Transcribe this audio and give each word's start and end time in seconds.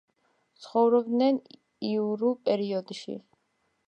ცხოვრობდნენ 0.61 1.37
იურულ 1.89 2.33
პერიოდში. 2.49 3.15